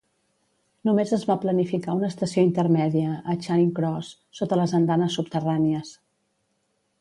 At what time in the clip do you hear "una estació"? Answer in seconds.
1.97-2.45